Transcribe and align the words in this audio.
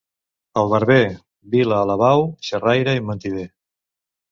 El 0.61 0.71
barber, 0.71 0.97
vila-alabau, 1.57 2.25
xerraire 2.49 2.99
i 3.03 3.07
mentider. 3.13 3.47